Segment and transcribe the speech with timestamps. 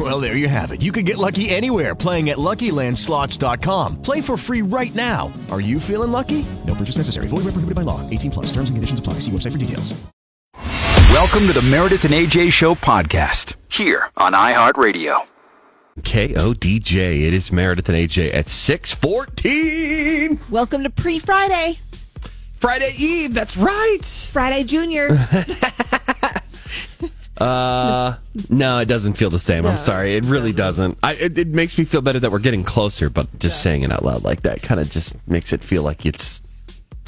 [0.00, 0.80] Well, there you have it.
[0.80, 4.00] You can get lucky anywhere playing at LuckyLandSlots.com.
[4.00, 5.30] Play for free right now.
[5.50, 6.46] Are you feeling lucky?
[6.66, 7.26] No purchase necessary.
[7.26, 8.00] Void where prohibited by law.
[8.08, 8.46] 18 plus.
[8.46, 9.18] Terms and conditions apply.
[9.20, 9.92] See website for details.
[11.12, 15.18] Welcome to the Meredith and AJ Show podcast here on iHeartRadio.
[15.98, 17.26] KODJ.
[17.26, 20.40] It is Meredith and AJ at 614.
[20.48, 21.78] Welcome to pre Friday.
[22.54, 23.34] Friday Eve.
[23.34, 24.02] That's right.
[24.02, 25.08] Friday Junior.
[27.40, 28.16] Uh,
[28.50, 29.64] no, it doesn't feel the same.
[29.64, 30.14] I'm sorry.
[30.16, 30.98] It really doesn't.
[31.02, 33.90] I, it, it makes me feel better that we're getting closer, but just saying it
[33.90, 36.42] out loud like that kind of just makes it feel like it's,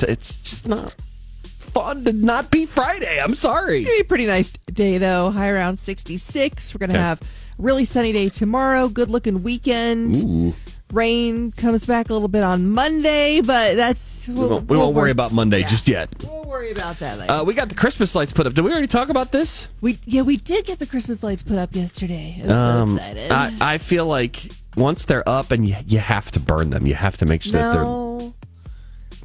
[0.00, 0.96] it's just not
[1.42, 3.20] fun to not be Friday.
[3.22, 3.82] I'm sorry.
[3.82, 5.30] It'll be a pretty nice day though.
[5.30, 6.74] High around 66.
[6.74, 7.02] We're going to Okay.
[7.02, 7.20] have
[7.58, 8.88] really sunny day tomorrow.
[8.88, 10.16] Good looking weekend.
[10.16, 10.54] Ooh.
[10.92, 15.10] Rain comes back a little bit on Monday, but that's We won't, we won't worry
[15.10, 16.10] about Monday just yet.
[16.52, 17.32] Worry about that later.
[17.32, 18.52] Uh, we got the Christmas lights put up.
[18.52, 19.68] Did we already talk about this?
[19.80, 22.38] we yeah, we did get the Christmas lights put up yesterday.
[22.42, 23.32] I was Um, so excited.
[23.32, 26.94] I, I feel like once they're up and you, you have to burn them, you
[26.94, 28.34] have to make sure that they're no.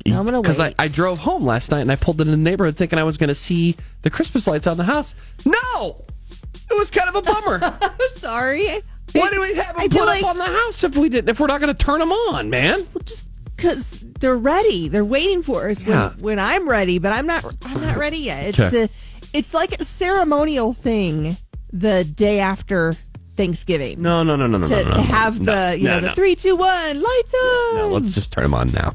[0.06, 0.74] No, I'm gonna Because I.
[0.80, 3.28] I drove home last night and I pulled into the neighborhood thinking I was going
[3.28, 5.14] to see the Christmas lights on the house.
[5.46, 6.02] No!
[6.72, 7.60] It was kind of a bummer.
[8.16, 8.68] Sorry.
[9.14, 11.10] Why do we have I them feel put like- up on the house if we
[11.10, 11.28] didn't?
[11.30, 12.86] If we're not going to turn them on, man?
[13.58, 14.88] Because they're ready.
[14.88, 16.10] They're waiting for us when, Yeah.
[16.20, 17.44] when I'm ready, but I'm not.
[17.64, 18.46] I'm not ready yet.
[18.48, 18.70] It's Okay.
[18.86, 18.90] the.
[19.34, 21.36] It's like a ceremonial thing
[21.74, 22.94] the day after
[23.36, 24.92] Thanksgiving No, no, no, no, no, to, no, no.
[24.96, 27.76] to have No, the you no, know the three two one lights on.
[27.76, 28.94] No, let's just turn them on now.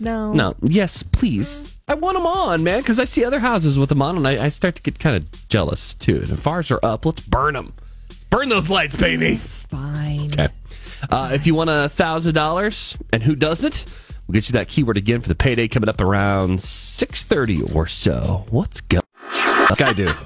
[0.00, 1.72] no No, yes, please.
[1.88, 4.44] I want them on, man, because I see other houses with them on, and I,
[4.44, 6.16] I start to get kind of jealous too.
[6.16, 7.72] And if ours are up, let's burn them.
[8.28, 9.36] Burn those lights, baby.
[9.36, 10.30] fine.
[10.32, 10.48] Okay.
[11.08, 13.84] Uh, if you want a thousand dollars, and who does it?
[14.26, 17.86] We'll get you that keyword again for the payday coming up around six thirty or
[17.86, 18.44] so.
[18.50, 19.00] What's go?
[19.70, 20.08] Like I do.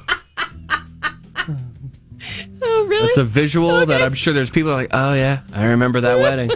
[2.62, 3.06] Oh really?
[3.08, 6.50] It's a visual that I'm sure there's people like, oh yeah, I remember that wedding.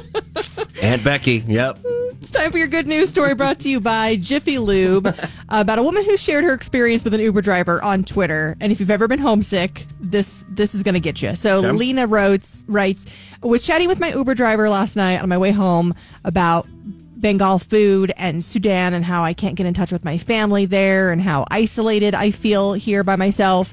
[0.82, 1.44] Aunt Becky.
[1.46, 1.78] Yep.
[2.28, 5.06] It's time for your good news story brought to you by Jiffy Lube
[5.48, 8.54] about a woman who shared her experience with an Uber driver on Twitter.
[8.60, 11.34] And if you've ever been homesick, this this is going to get you.
[11.34, 11.72] So Okay.
[11.72, 13.06] Lena writes, writes,
[13.42, 15.94] was chatting with my Uber driver last night on my way home
[16.26, 16.68] about
[17.16, 21.10] Bengal food and Sudan and how I can't get in touch with my family there
[21.10, 23.72] and how isolated I feel here by myself.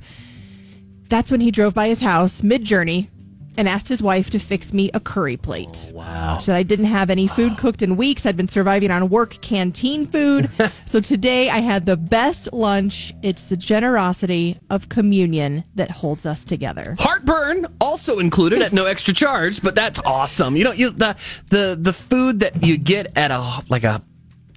[1.09, 3.09] That's when he drove by his house mid journey
[3.57, 5.87] and asked his wife to fix me a curry plate.
[5.91, 6.37] Oh, wow.
[6.39, 8.25] Said I didn't have any food cooked in weeks.
[8.25, 10.49] I'd been surviving on work canteen food.
[10.85, 13.13] so today I had the best lunch.
[13.21, 16.95] It's the generosity of communion that holds us together.
[16.99, 20.55] Heartburn also included at no extra charge, but that's awesome.
[20.55, 21.15] You know, you the
[21.49, 24.01] the the food that you get at a like a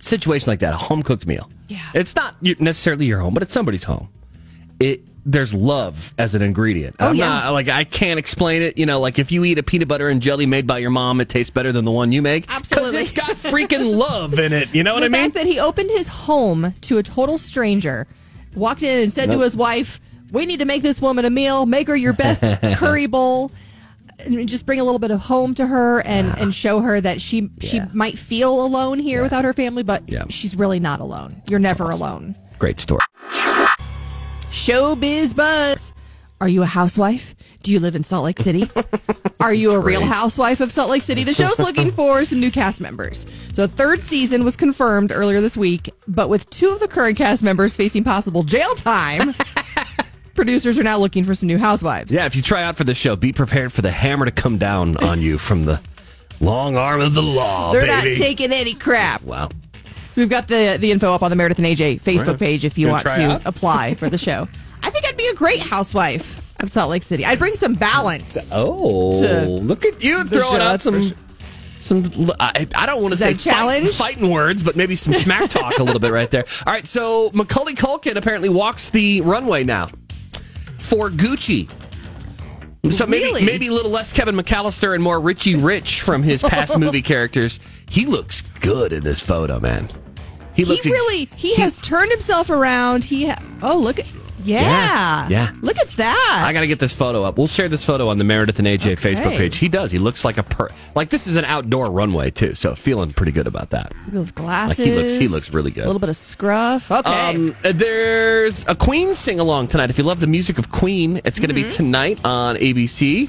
[0.00, 1.50] situation like that, a home cooked meal.
[1.68, 1.84] Yeah.
[1.94, 4.08] It's not necessarily your home, but it's somebody's home.
[4.80, 6.96] It there's love as an ingredient.
[7.00, 7.28] Oh, I'm yeah.
[7.28, 8.78] not like I can't explain it.
[8.78, 11.20] You know, like if you eat a peanut butter and jelly made by your mom,
[11.20, 12.46] it tastes better than the one you make.
[12.48, 13.00] Absolutely.
[13.00, 14.74] it's got freaking love in it.
[14.74, 15.12] You know what the I mean?
[15.12, 18.06] The fact that he opened his home to a total stranger,
[18.56, 20.00] walked in and said to his wife,
[20.32, 21.66] "We need to make this woman a meal.
[21.66, 22.42] Make her your best
[22.76, 23.52] curry bowl."
[24.20, 27.20] And just bring a little bit of home to her and, and show her that
[27.20, 30.24] she she might feel alone here without her family, but Yeah.
[30.28, 31.40] she's really not alone.
[31.48, 32.34] You're never alone.
[32.58, 33.02] Great story.
[34.50, 35.92] Showbiz buzz.
[36.40, 37.34] Are you a housewife?
[37.62, 38.68] Do you live in Salt Lake City?
[39.40, 41.24] Are you a real housewife of Salt Lake City?
[41.24, 43.26] The show's looking for some new cast members.
[43.52, 47.16] So a third season was confirmed earlier this week, but with two of the current
[47.18, 49.34] cast members facing possible jail time,
[50.34, 52.12] producers are now looking for some new housewives.
[52.12, 54.56] Yeah, if you try out for the show, be prepared for the hammer to come
[54.58, 55.80] down on you from the
[56.40, 58.10] long arm of the law, They're baby.
[58.10, 59.22] not taking any crap.
[59.22, 59.48] wow.
[60.18, 62.38] So we've got the the info up on the Meredith and AJ Facebook Right.
[62.40, 63.42] page if you Gonna want to out?
[63.46, 64.48] apply for the show.
[64.82, 67.24] I think I'd be a great housewife of Salt Lake City.
[67.24, 68.50] I'd bring some balance.
[68.52, 69.10] Oh,
[69.62, 71.12] look at you throwing show, out some
[71.78, 72.10] some.
[72.40, 73.90] I, I don't want to say that challenge?
[73.90, 76.46] fight- fighting words, but maybe some smack talk a little bit right there.
[76.66, 79.86] All right, so Macaulay Culkin apparently walks the runway now
[80.80, 81.70] for Gucci.
[82.90, 83.44] So maybe Really?
[83.44, 87.60] maybe a little less Kevin McCallister and more Richie Rich from his past movie characters.
[87.88, 89.88] He looks good in this photo, man.
[90.58, 93.04] He He looks ex- really he has turned himself around.
[93.04, 94.06] He ha- oh look at
[94.44, 95.28] Yeah.
[95.28, 95.52] Yeah.
[95.62, 96.42] Look at that.
[96.46, 97.36] I got to get this photo up.
[97.38, 99.14] We'll share this photo on the Meredith and AJ Okay.
[99.14, 99.56] Facebook page.
[99.58, 99.92] He does.
[99.92, 102.54] He looks like a per like this is an outdoor runway too.
[102.54, 103.92] So feeling pretty good about that.
[104.08, 104.78] those glasses.
[104.80, 105.84] Like he looks he looks really good.
[105.84, 106.90] A little bit of scruff.
[106.90, 107.34] Okay.
[107.36, 109.90] Um, there's a Queen sing along tonight.
[109.90, 111.68] If you love the music of Queen, it's going to Mm-hmm.
[111.68, 113.28] be tonight on ABC.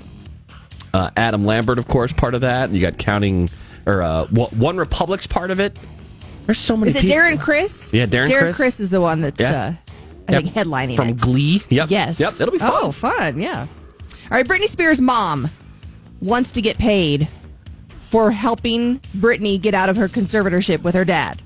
[0.94, 2.66] Uh, Adam Lambert, of course, part of that.
[2.70, 3.50] And you got counting
[3.86, 5.78] or uh, OneRepublic's part of it.
[6.50, 6.90] There's so many.
[6.90, 7.16] is it people.
[7.16, 7.94] Darren Criss?
[7.94, 8.56] Yeah, Darren Darren Criss.
[8.56, 9.52] Chris is the one that's, Yeah.
[9.52, 9.74] uh,
[10.28, 10.44] I Yep.
[10.46, 11.18] think, headlining from it.
[11.18, 11.62] Glee.
[11.70, 11.92] Yep.
[11.92, 12.20] Yes.
[12.20, 12.34] Yep.
[12.40, 12.72] It'll be fun.
[12.74, 13.40] Oh, fun.
[13.40, 13.60] Yeah.
[13.62, 13.68] All
[14.32, 14.48] right.
[14.48, 15.52] Britney Spears' mom
[16.22, 17.28] wants to get paid
[18.10, 21.40] for helping Britney get out of her conservatorship with her dad.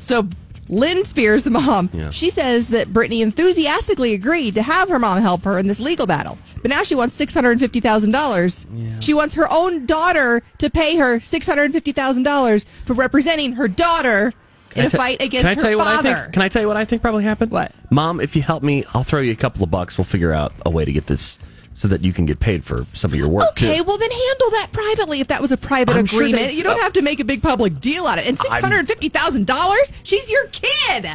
[0.00, 0.26] So,
[0.70, 2.08] Lynn Spears, the mom, Yeah.
[2.08, 6.06] she says that Britney enthusiastically agreed to have her mom help her in this legal
[6.06, 6.38] battle.
[6.62, 8.66] But now she wants $650,000.
[9.00, 14.32] She wants her own daughter to pay her $650,000 for representing her daughter
[14.74, 15.86] in a I fight against Can I tell you what.
[15.86, 16.32] I think?
[16.32, 17.50] Can I tell you what I think probably happened?
[17.52, 17.72] What?
[17.90, 19.96] Mom, if you help me, I'll throw you a couple of bucks.
[19.98, 21.38] We'll figure out a way to get this
[21.74, 23.84] so that you can get paid for some of your work Okay, too.
[23.84, 26.46] well then handle that privately if that was a private I'm sure agreement.
[26.48, 28.28] they- you don't have to make a big public deal out of it.
[28.28, 29.92] And six hundred fifty thousand dollars?
[30.02, 31.06] She's your kid.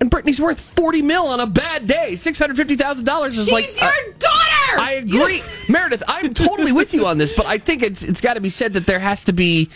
[0.00, 2.16] And Britney's worth forty mil on a bad day.
[2.16, 4.80] Six hundred fifty thousand dollars is She's like your uh, daughter.
[4.80, 6.02] I agree, Meredith.
[6.08, 8.74] I'm totally with you on this, but I think it's it's got to be said
[8.74, 9.68] that there has to be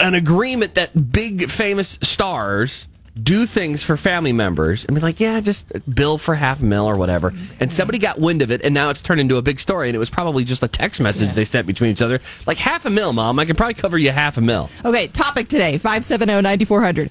[0.00, 2.88] an agreement that big famous stars
[3.20, 6.86] do things for family members and be like, yeah, just bill for half a mil
[6.86, 7.32] or whatever.
[7.60, 9.88] And somebody got wind of it, and now it's turned into a big story.
[9.88, 12.86] And it was probably just a text message they sent between each other, like half
[12.86, 13.38] a mil, mom.
[13.38, 14.70] I can probably cover you half a mil.
[14.84, 17.10] Okay, topic today, 570-9400.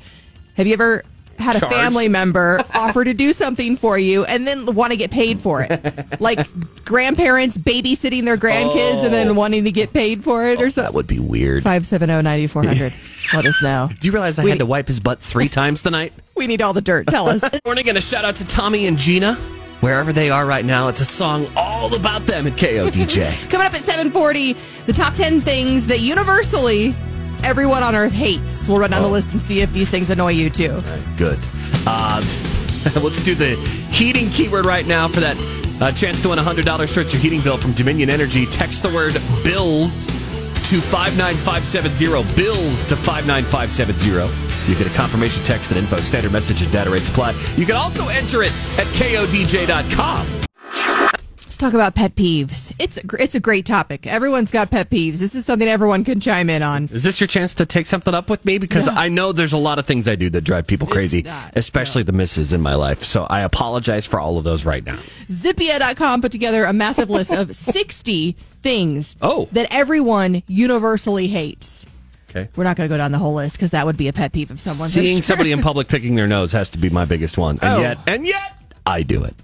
[0.55, 1.03] Have you ever
[1.41, 5.11] had a family member offer to do something for you and then want to get
[5.11, 5.81] paid for it?
[6.21, 6.47] like
[6.85, 9.33] grandparents babysitting their grandkids and then oh.
[9.33, 10.83] wanting to get paid for it or oh, something.
[10.83, 11.63] That would be weird.
[11.63, 13.33] 570-9400.
[13.33, 13.89] Let us know.
[13.99, 16.13] Do you realize I We- had to wipe his butt three times tonight?
[16.35, 17.07] We need all the dirt.
[17.07, 17.43] Tell us.
[17.65, 19.35] morning and a shout out to Tommy and Gina.
[19.81, 23.49] Wherever they are right now, it's a song all about them at KODJ.
[23.49, 24.55] Coming up at 740,
[24.85, 26.95] the top 10 things that universally
[27.43, 28.67] everyone on earth hates.
[28.67, 30.81] We'll run down the list and see if these things annoy you too.
[31.17, 31.39] Good.
[31.85, 32.21] Uh,
[33.01, 33.55] let's do the
[33.91, 35.37] heating keyword right now for that
[35.81, 38.45] uh, chance to win $100 towards your heating bill from Dominion Energy.
[38.45, 40.05] Text the word bills
[40.71, 42.35] to 59570.
[42.35, 44.71] Bills to 59570.
[44.71, 47.31] You get a confirmation text and info, standard message, and data rate supply.
[47.57, 50.40] You can also enter it at kodj.com.
[51.61, 52.73] Talk about pet peeves.
[52.79, 54.07] It's a, it's a great topic.
[54.07, 55.19] Everyone's got pet peeves.
[55.19, 56.85] This is something everyone can chime in on.
[56.91, 58.57] Is this your chance to take something up with me?
[58.57, 61.53] Because I know there's a lot of things I do that drive people crazy, not,
[61.55, 63.03] especially the misses in my life.
[63.03, 64.95] So I apologize for all of those right now.
[65.29, 68.31] Zippia.com put together a massive list of 60
[68.63, 69.47] things Oh.
[69.51, 71.85] that everyone universally hates.
[72.31, 72.49] Okay.
[72.55, 74.31] We're not going to go down the whole list because that would be a pet
[74.33, 74.93] peeve of someone's.
[74.93, 77.59] Seeing somebody in public picking their nose has to be my biggest one.
[77.61, 77.81] And Oh.
[77.81, 79.35] yet, and yet, I do it.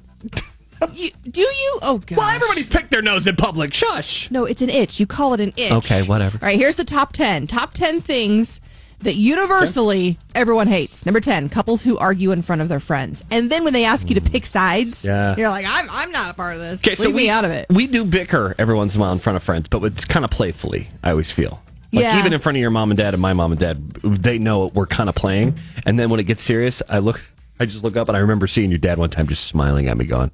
[0.93, 1.79] You, do you?
[1.81, 2.17] Oh, God.
[2.17, 3.73] Well, everybody's picked their nose in public.
[3.73, 4.29] Shush.
[4.31, 4.99] No, it's an itch.
[4.99, 5.71] You call it an itch.
[5.71, 6.37] Okay, whatever.
[6.41, 7.47] All right, here's the top 10.
[7.47, 8.61] Top 10 things
[8.99, 11.05] that universally everyone hates.
[11.05, 13.23] Number 10, couples who argue in front of their friends.
[13.29, 15.35] And then when they ask you to pick sides, Yeah.
[15.37, 16.79] you're like, I'm, I'm not a part of this.
[16.81, 17.67] Okay, so Leave we me out of it.
[17.69, 20.25] We do bicker every once in a while in front of friends, but it's kind
[20.25, 20.87] of playfully.
[21.03, 21.61] I always feel.
[21.93, 22.19] Like Yeah.
[22.19, 24.67] even in front of your mom and dad and my mom and dad, they know
[24.73, 25.57] we're kind of playing.
[25.85, 27.21] And then when it gets serious, I look,
[27.59, 29.97] I just look up and I remember seeing your dad one time just smiling at
[29.97, 30.31] me, going,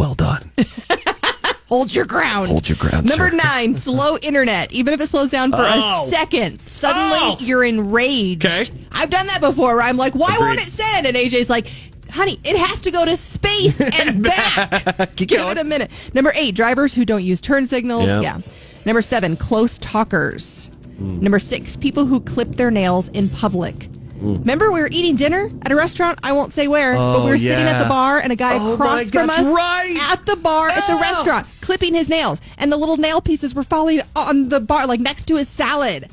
[0.00, 0.50] "Well done."
[1.68, 2.48] Hold your ground.
[2.48, 3.36] Hold your ground, Number sir.
[3.36, 4.72] nine, slow internet.
[4.72, 6.04] Even if it slows down for Oh.
[6.04, 7.36] a second, suddenly Oh.
[7.38, 8.44] you're enraged.
[8.44, 8.70] Okay.
[8.90, 10.40] I've done that before where I'm like, why Agreed.
[10.40, 11.06] won't it send?
[11.06, 11.68] And AJ's like,
[12.10, 15.14] honey, it has to go to space and back.
[15.14, 15.50] Give going.
[15.52, 15.92] it a minute.
[16.12, 18.06] Number eight, drivers who don't use turn signals.
[18.08, 18.20] Yeah.
[18.20, 18.40] Yeah.
[18.84, 20.72] Number seven, close talkers.
[20.98, 21.20] Hmm.
[21.20, 23.86] Number six, people who clip their nails in public.
[24.20, 24.40] Mm.
[24.40, 26.18] Remember, we were eating dinner at a restaurant.
[26.22, 28.36] I won't say where, but Oh, we were oh, sitting at the bar, and a
[28.36, 29.96] guy Oh, across from us right.
[30.12, 31.00] at the bar at the Oh.
[31.00, 35.00] restaurant, clipping his nails, and the little nail pieces were falling on the bar, like
[35.00, 36.08] next to his salad.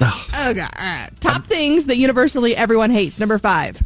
[0.00, 0.26] Oh.
[0.34, 0.70] Oh god!
[0.78, 1.08] All right.
[1.20, 3.18] Top things that universally everyone hates.
[3.18, 3.80] Number five,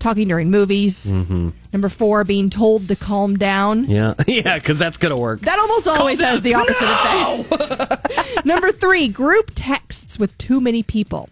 [0.00, 1.06] talking during movies.
[1.10, 1.50] Mm-hmm.
[1.72, 3.84] Number four, being told to calm down.
[3.88, 5.40] Yeah, yeah, because that's gonna work.
[5.42, 8.44] That almost always has the opposite effect.
[8.44, 11.28] Number three, group texts with too many people.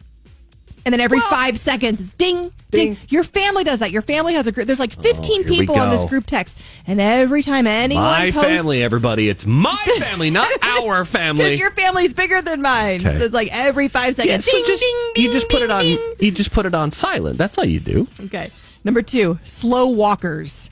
[0.85, 2.97] And then every five seconds, it's ding, ding, Ding.
[3.09, 3.91] Your family does that.
[3.91, 4.67] Your family has a group.
[4.67, 6.59] There's like 15 here we people on this group text.
[6.87, 9.29] And every time anyone My posts, family, everybody.
[9.29, 11.45] It's my family, not our family.
[11.45, 13.01] Because your family's bigger than mine.
[13.01, 13.19] Okay.
[13.19, 14.45] So it's like every five yeah, seconds.
[14.47, 15.83] so ding, just, ding, you ding, just put it on.
[15.83, 16.15] ding.
[16.19, 17.39] You just put it on silent.
[17.39, 18.09] That's all you do.
[18.25, 18.51] Okay.
[18.85, 20.71] Number two, slow walkers.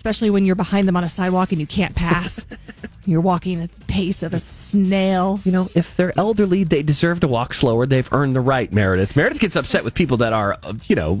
[0.00, 2.46] Especially when you're behind them on a sidewalk and you can't pass.
[3.04, 5.38] you're walking at the pace of a snail.
[5.44, 7.84] You know, if they're elderly, they deserve to walk slower.
[7.84, 9.14] They've earned the right, Meredith.
[9.14, 11.20] Meredith gets upset with people that are, uh, you know,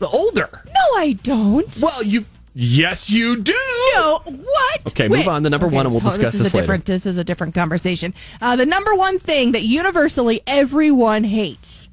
[0.00, 0.48] older.
[0.66, 1.76] No, I don't.
[1.82, 3.52] Well, you Yes, you do.
[3.96, 4.86] No, what?
[4.86, 6.38] Okay, move on to number one and we'll discuss this.
[6.38, 6.62] this Is a later.
[6.62, 8.14] different, this is a different conversation.
[8.40, 11.88] Uh, the number one thing that universally everyone hates: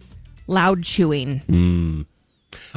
[0.45, 2.05] loud chewing.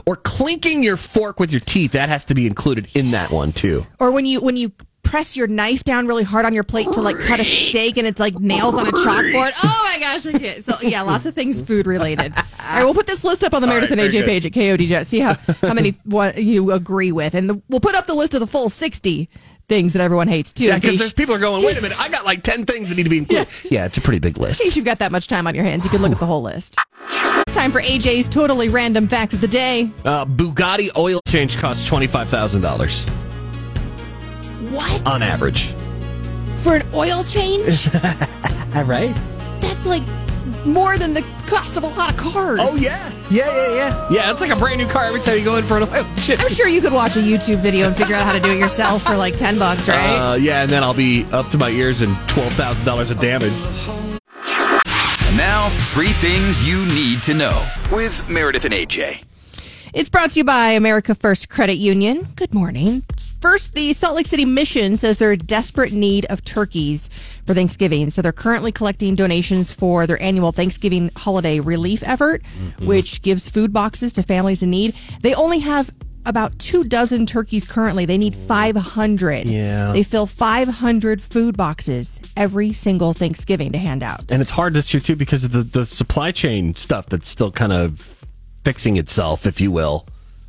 [0.07, 1.93] Or clinking your fork with your teeth.
[1.93, 3.83] That has to be included in that one too.
[3.99, 4.73] or when you when you
[5.03, 8.07] press your knife down really hard on your plate to like cut a steak and
[8.09, 9.53] it's like nails on a chalkboard.
[9.63, 10.65] Oh my gosh, I can't.
[10.65, 12.35] So yeah, lots of things food related.
[12.37, 14.47] All right, we'll put this list up on the Meredith right, and very AJ page
[14.47, 15.07] at KODJ.
[15.07, 18.35] See how how many what you agree with, and the, we'll put up the list
[18.35, 19.29] of the full sixty
[19.69, 20.65] things that everyone hates too.
[20.65, 21.65] Yeah, because there's people are going.
[21.65, 23.49] Wait a minute, I got like ten things that need to be included.
[23.71, 24.63] Yeah, it's a pretty big in list.
[24.63, 26.43] case you've got that much time on your hands, you can look at the whole
[26.43, 26.77] list.
[27.09, 29.91] It's time for AJ's totally random fact of the day.
[30.05, 33.07] Uh, Bugatti oil change costs twenty five thousand dollars
[34.71, 35.75] What on average.
[36.59, 37.89] for an oil change?
[38.85, 39.15] right?
[39.61, 40.03] That's like
[40.65, 42.61] more than the cost of a lot of cars.
[42.63, 44.09] Oh yeah, yeah, yeah, yeah.
[44.11, 46.05] Yeah, it's like a brand new car every time you go in for an oil
[46.17, 46.41] change.
[46.41, 48.59] I'm sure you could watch a YouTube video and figure out how to do it
[48.59, 50.33] yourself for like 10 bucks, right?
[50.33, 53.19] Uh, yeah, and then I'll be up to my ears in twelve thousand dollars of
[53.21, 53.53] damage.
[55.29, 59.26] And now, three things you need to know with Meredith and AJ.
[59.97, 62.29] It's brought to you by America First Credit Union.
[62.37, 63.03] Good morning.
[63.41, 67.09] First, the Salt Lake City Mission says they're in desperate need of turkeys
[67.47, 68.11] for Thanksgiving.
[68.11, 72.87] So they're currently collecting donations for their annual Thanksgiving holiday relief effort, mm-hmm.
[72.87, 74.95] which gives food boxes to families in need.
[75.23, 75.91] They only have
[76.27, 78.05] about two dozen turkeys currently.
[78.05, 79.49] They need 500.
[79.49, 79.93] Yeah.
[79.93, 84.31] They fill 500 food boxes every single Thanksgiving to hand out.
[84.31, 87.51] And it's hard this year too because of the, the supply chain stuff that's still
[87.51, 88.17] kind of
[88.67, 90.05] fixing itself, if you will.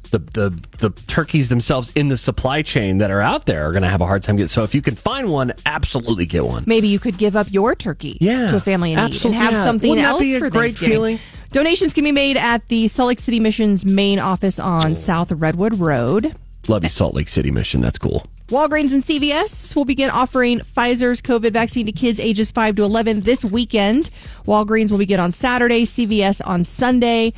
[0.10, 3.84] The, the the turkeys themselves in the supply chain that are out there are going
[3.84, 4.48] to have a hard time getting.
[4.48, 6.64] So if you can find one, absolutely get one.
[6.66, 9.52] maybe you could give up your turkey Yeah, to a family in need and have
[9.54, 9.64] yeah.
[9.66, 10.94] something Wouldn't that else be a for great Thanksgiving.
[10.94, 11.20] feeling?
[11.52, 15.76] Donations can be made at the Salt Lake City Mission's main office on South Redwood
[15.76, 16.34] Road.
[16.70, 17.82] Love you, Salt Lake City Mission.
[17.82, 18.26] That's cool.
[18.48, 23.22] Walgreens and CVS will begin offering Pfizer's COVID vaccine to kids ages 5 to 11
[23.22, 24.10] this weekend.
[24.46, 27.34] Walgreens will begin on Saturday, CVS on Sunday.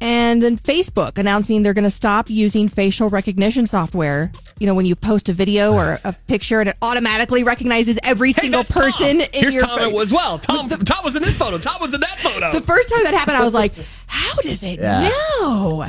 [0.00, 4.30] And then Facebook announcing they're going to stop using facial recognition software.
[4.58, 8.32] You know, when you post a video or a picture and it automatically recognizes every
[8.32, 8.82] single that's Tom.
[8.82, 9.28] person in your.
[9.32, 10.38] Here's your Tom as well.
[10.38, 11.58] Tom, Tom was in this photo.
[11.58, 12.52] Tom was in that photo.
[12.52, 13.72] the first time that happened, I was like,
[14.06, 15.86] how does it know?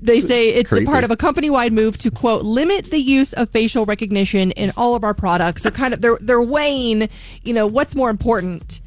[0.00, 0.86] They say it's a Creepy.
[0.86, 4.96] part of a company-wide move to quote limit the use of facial recognition in all
[4.96, 5.62] of our products.
[5.62, 7.08] They're kind of they're they're weighing,
[7.44, 8.80] you know, what's more important,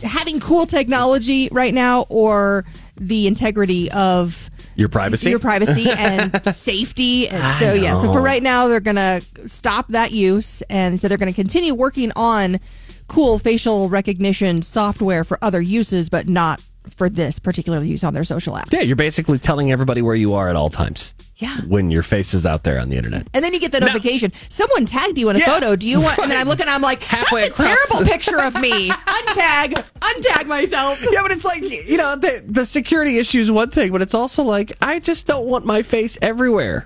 [0.00, 2.64] having cool technology right now or
[3.00, 5.30] the integrity of Your privacy?
[5.30, 7.28] your privacy and safety.
[7.28, 11.18] And so yeah, so for right now they're gonna stop that use, and so they're
[11.18, 12.60] gonna continue working on
[13.08, 16.62] cool facial recognition software for other uses, but not
[16.96, 18.72] for this particular use on their social apps.
[18.72, 21.14] Yeah, you're basically telling everybody where you are at all times.
[21.36, 21.56] Yeah.
[21.68, 23.26] When your face is out there on the internet.
[23.32, 24.30] And then you get the notification.
[24.50, 25.74] Someone tagged you in a Yeah, photo.
[25.74, 26.18] Do you want?
[26.18, 26.66] And then I'm looking.
[26.68, 28.90] I'm like, Halfway that's a terrible picture of me.
[28.90, 29.72] Untag.
[30.00, 31.02] Untag myself.
[31.10, 34.14] Yeah, but it's like you know the the security issue is one thing, but it's
[34.14, 36.84] also like I just don't want my face everywhere.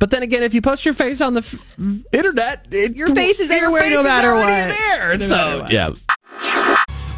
[0.00, 1.54] But then again, if you post your face on the f-
[2.12, 4.46] internet, it, Your face is everywhere face no matter what.
[4.76, 5.70] There, No so matter what.
[5.72, 5.90] yeah.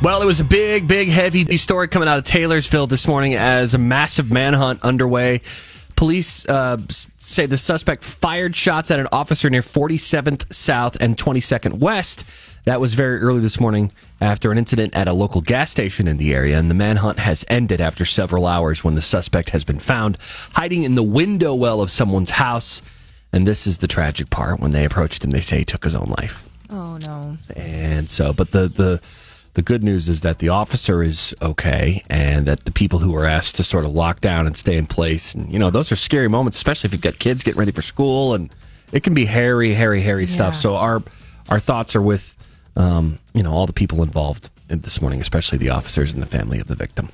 [0.03, 3.73] Well, it was a big, big, heavy story coming out of Taylorsville this morning as
[3.73, 5.41] a massive manhunt underway.
[5.97, 11.79] Police uh, say the suspect fired shots at an officer near 47th South and 22nd
[11.79, 12.25] West.
[12.65, 16.19] That was very early this morning after an incident at a local gas station in
[16.19, 19.79] the area, and the manhunt has ended after several hours when the suspect has been
[19.79, 20.19] found
[20.53, 22.83] hiding in the window well of someone's house.
[23.33, 24.61] And this is the tragic part.
[24.61, 26.49] When they approached him, they say he took his own life.
[26.69, 27.37] Oh no.
[27.57, 29.01] And so, but the the
[29.55, 33.25] the good news is that the officer is okay, and that the people who were
[33.27, 35.97] asked to sort of lock down and stay in place, and you know, those are
[35.97, 38.51] scary moments, especially if you've got kids getting ready for school, and
[38.93, 40.55] it can be hairy, hairy, hairy stuff.
[40.55, 41.03] So our
[41.49, 42.37] our thoughts are with
[42.77, 46.27] um, you know all the people involved in this morning, especially the officers and the
[46.27, 47.09] family of the victim.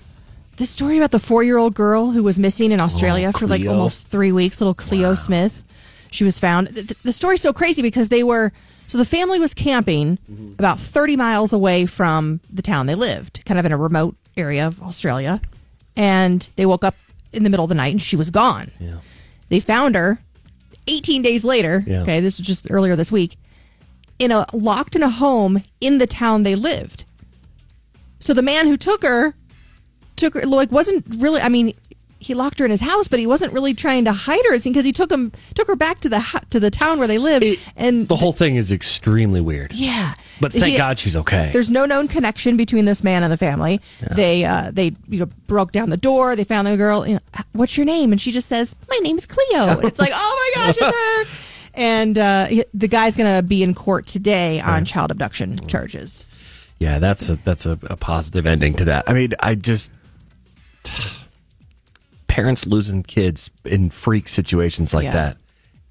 [0.56, 4.09] The story about the four-year-old girl who was missing in Australia Oh, for like almost
[4.09, 5.62] three weeks, little Cleo Smith.
[6.11, 6.68] She was found.
[6.68, 8.52] The- the story's so crazy because they were
[8.90, 10.52] so the family was camping Mm-hmm.
[10.59, 14.66] about 30 miles away from the town they lived, kind of in a remote area
[14.66, 15.40] of Australia,
[15.97, 16.94] and they woke up
[17.32, 18.70] in the middle of the night and she was gone.
[18.80, 18.97] Yeah.
[19.49, 20.18] They found her
[20.88, 21.85] 18 days later.
[21.87, 22.02] Yeah.
[22.02, 23.37] Okay, this is just earlier this week
[24.18, 27.04] in a locked in a home in the town they lived.
[28.18, 29.35] So the man who took her
[30.16, 31.75] took her like wasn't really I mean
[32.20, 34.54] he locked her in his house, but he wasn't really trying to hide her.
[34.54, 37.08] It seemed because he took him took her back to the to the town where
[37.08, 39.72] they live, It- and the whole thing is extremely weird.
[39.72, 40.14] yeah.
[40.40, 41.50] But thank He- God she's okay.
[41.52, 43.80] There's no known connection between this man and the family.
[44.14, 46.36] They uh, they you know broke down the door.
[46.36, 47.06] They found the girl.
[47.06, 47.20] You know,
[47.52, 48.12] what's your name?
[48.12, 51.46] And she just says, "My name's Cleo." And it's like, oh my gosh, it's her.
[51.74, 56.24] And uh, the guy's gonna be in court today on child abduction charges.
[56.78, 59.04] Yeah, that's a that's a, a positive ending to that.
[59.08, 59.92] I mean, I just
[62.40, 65.12] parents losing kids in freak situations like Yeah.
[65.12, 65.37] that.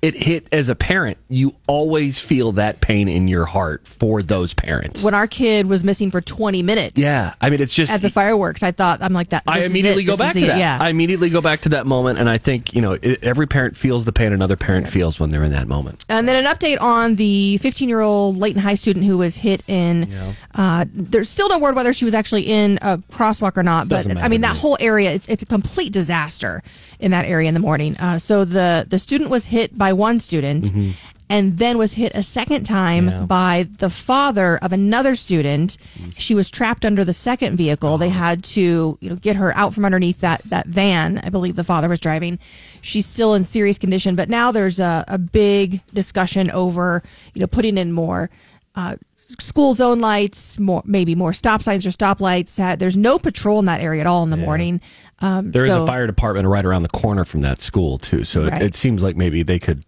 [0.02, 4.54] It hit as a parent, you always feel that pain in your heart for those
[4.54, 5.04] parents.
[5.04, 8.10] When our kid was missing for 20 minutes, yeah, I mean, it's just at the
[8.10, 9.44] fireworks, I thought I'm like that.
[9.46, 10.58] I immediately go This is back to that.
[10.58, 13.46] Yeah, I immediately go back to that moment, and I think you know it, every
[13.46, 16.06] parent feels the pain another parent feels when they're in that moment.
[16.08, 19.64] And then an update on the 15 year old Layton High student who was hit
[19.68, 20.10] in.
[20.56, 24.08] Uh, there's still no word whether she was actually in a crosswalk or not, but
[24.18, 24.60] I mean that me.
[24.60, 26.64] whole area it's it's a complete disaster
[27.00, 27.98] in that area in the morning.
[27.98, 30.72] Uh, so the the student was hit by one student.
[31.32, 33.20] And then was hit a second time Mm-hmm.
[33.20, 33.26] Yeah.
[33.28, 35.78] by the father of another student.
[36.18, 38.00] She was trapped under the second vehicle.
[38.00, 38.18] They Uh-huh.
[38.18, 41.20] had to, you know, get her out from underneath that that van.
[41.24, 42.40] I believe the father was driving.
[42.82, 47.04] She's still in serious condition, but now there's a, a big discussion over,
[47.36, 48.32] you know, putting in more
[48.76, 48.96] uh,
[49.40, 52.60] school zone lights, more maybe more stop signs or stoplights.
[52.60, 54.82] Uh, there's no patrol in that area at all in the morning.
[55.20, 58.24] Um, There is so- a fire department right around the corner from that school too,
[58.24, 58.62] so Right.
[58.62, 59.84] it, it seems like maybe they could.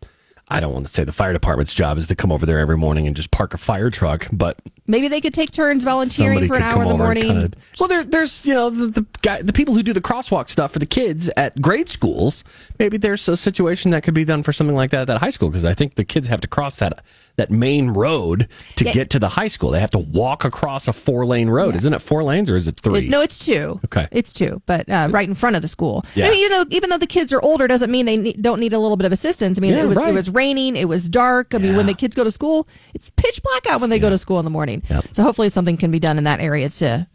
[0.54, 2.76] I don't want to say the fire department's job is to come over there every
[2.76, 6.58] morning and just park a fire truck, but Maybe they could take turns volunteering for
[6.58, 7.24] an hour in the morning.
[7.24, 10.50] kinda- well, there, there's you know the the, guy, the people who do the crosswalk
[10.50, 12.44] stuff for the kids at grade schools.
[12.80, 15.30] Maybe there's a situation that could be done for something like that at that high
[15.30, 17.02] school because I think the kids have to cross that
[17.42, 18.94] that main road to Yeah.
[18.94, 19.72] get to the high school.
[19.72, 21.76] They have to walk across a four lane road.
[21.76, 23.00] Isn't it four lanes or is it three?
[23.00, 23.80] It's, no, it's two.
[23.86, 24.08] Okay.
[24.12, 26.06] it's two, but uh, right in front of the school.
[26.16, 26.28] Yeah.
[26.28, 28.60] I mean, you know, even though the kids are older, doesn't mean they need, don't
[28.60, 29.58] need a little bit of assistance.
[29.58, 30.10] I mean, Yeah, it was right.
[30.10, 31.56] it was raining, it was dark.
[31.56, 34.10] I mean, when the kids go to school, it's pitch black out when they go
[34.10, 34.84] to school in the morning.
[34.90, 35.06] Yep.
[35.14, 37.08] So hopefully, something can be done in that area to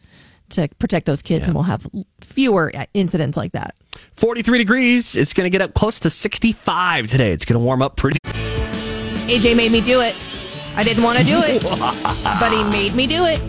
[0.49, 1.87] to protect those kids, and we'll have
[2.21, 3.75] fewer uh, incidents like that.
[4.15, 5.17] 43 degrees.
[5.17, 7.33] It's going to get up close to 65 today.
[7.33, 8.19] It's going to warm up pretty.
[9.29, 10.17] AJ made me do it.
[10.77, 11.63] I didn't want to do it,
[12.41, 13.41] but he made me do it.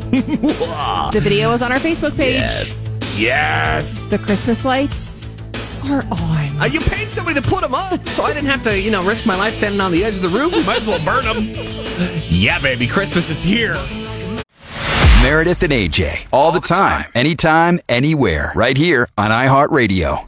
[1.12, 2.36] the video is on our Facebook page.
[2.36, 3.00] Yes.
[3.15, 4.03] Yes.
[4.10, 5.36] The Christmas lights
[5.86, 6.62] are on.
[6.62, 9.05] Uh, you paid somebody to put them up, so I didn't have to, you know,
[9.05, 10.53] risk my life standing on the edge of the roof.
[10.65, 11.53] Might as well burn them.
[12.27, 13.75] yeah, baby, Christmas is here.
[15.21, 20.28] Meredith and AJ, all the time, anytime, anywhere, right here on iHeartRadio.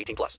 [0.00, 0.38] 18 plus.